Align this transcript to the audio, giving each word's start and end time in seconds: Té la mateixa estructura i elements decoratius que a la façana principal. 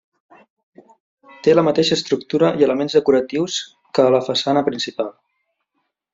Té 1.47 1.53
la 1.55 1.63
mateixa 1.67 1.97
estructura 1.97 2.49
i 2.63 2.67
elements 2.69 2.97
decoratius 2.99 3.59
que 3.99 4.07
a 4.07 4.15
la 4.17 4.23
façana 4.31 4.65
principal. 4.71 5.15